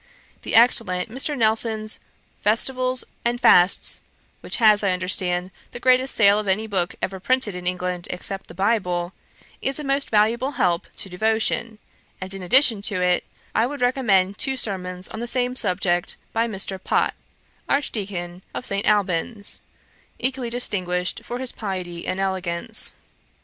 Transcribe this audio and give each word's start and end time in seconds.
The 0.41 0.55
excellent 0.55 1.11
Mr. 1.11 1.37
Nelson's 1.37 1.99
Festivals 2.41 3.03
and 3.23 3.39
Fasts, 3.39 4.01
which 4.39 4.55
has, 4.55 4.83
I 4.83 4.93
understand, 4.93 5.51
the 5.73 5.79
greatest 5.79 6.15
sale 6.15 6.39
of 6.39 6.47
any 6.47 6.65
book 6.65 6.95
ever 7.03 7.19
printed 7.19 7.53
in 7.53 7.67
England, 7.67 8.07
except 8.09 8.47
the 8.47 8.55
Bible, 8.55 9.13
is 9.61 9.77
a 9.77 9.83
most 9.83 10.09
valuable 10.09 10.53
help 10.53 10.87
to 10.97 11.07
devotion; 11.09 11.77
and 12.19 12.33
in 12.33 12.41
addition 12.41 12.81
to 12.81 12.99
it 12.99 13.25
I 13.53 13.67
would 13.67 13.81
recommend 13.83 14.39
two 14.39 14.57
sermons 14.57 15.07
on 15.07 15.19
the 15.19 15.27
same 15.27 15.55
subject, 15.55 16.17
by 16.33 16.47
Mr. 16.47 16.83
Pott, 16.83 17.13
Archdeacon 17.69 18.41
of 18.55 18.65
St. 18.65 18.87
Alban's, 18.87 19.61
equally 20.17 20.49
distinguished 20.49 21.21
for 21.23 21.45
piety 21.55 22.07
and 22.07 22.19
elegance. 22.19 22.95